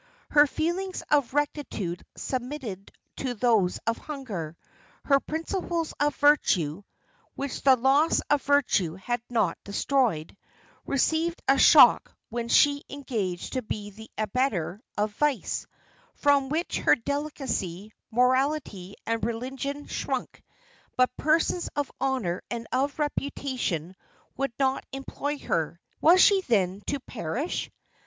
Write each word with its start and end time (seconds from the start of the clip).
Her 0.31 0.47
feelings 0.47 1.03
of 1.11 1.35
rectitude 1.35 2.03
submitted 2.17 2.91
to 3.17 3.35
those 3.35 3.77
of 3.85 3.99
hunger; 3.99 4.57
her 5.05 5.19
principles 5.19 5.93
of 5.99 6.15
virtue 6.15 6.81
(which 7.35 7.61
the 7.61 7.75
loss 7.75 8.19
of 8.27 8.41
virtue 8.41 8.95
had 8.95 9.21
not 9.29 9.59
destroyed) 9.63 10.35
received 10.87 11.39
a 11.47 11.59
shock 11.59 12.15
when 12.29 12.47
she 12.47 12.83
engaged 12.89 13.53
to 13.53 13.61
be 13.61 13.91
the 13.91 14.09
abettor 14.17 14.81
of 14.97 15.13
vice, 15.17 15.67
from 16.15 16.49
which 16.49 16.79
her 16.79 16.95
delicacy, 16.95 17.93
morality, 18.09 18.95
and 19.05 19.23
religion 19.23 19.85
shrunk; 19.85 20.43
but 20.97 21.15
persons 21.15 21.69
of 21.75 21.91
honour 22.01 22.41
and 22.49 22.65
of 22.71 22.97
reputation 22.97 23.95
would 24.35 24.53
not 24.57 24.83
employ 24.91 25.37
her: 25.37 25.79
was 26.01 26.19
she 26.23 26.41
then 26.47 26.81
to 26.87 26.99
perish? 27.01 27.69